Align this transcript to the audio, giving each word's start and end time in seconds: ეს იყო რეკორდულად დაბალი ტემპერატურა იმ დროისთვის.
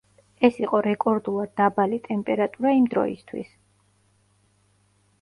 ეს 0.47 0.55
იყო 0.63 0.79
რეკორდულად 0.85 1.53
დაბალი 1.61 2.01
ტემპერატურა 2.09 2.75
იმ 2.81 2.91
დროისთვის. 2.97 3.55